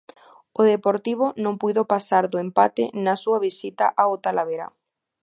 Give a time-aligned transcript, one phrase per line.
[0.59, 4.67] O Deportivo non puído pasar do empate na súa visita ao Talavera.